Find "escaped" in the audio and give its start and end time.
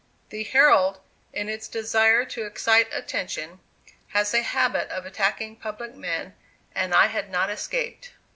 7.51-8.11